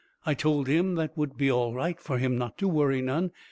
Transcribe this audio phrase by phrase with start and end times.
[0.25, 3.29] I told him that would be all right, fur him not to worry none.